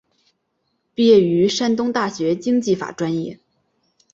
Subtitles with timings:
[0.95, 3.39] 毕业于山东大学经济法专业。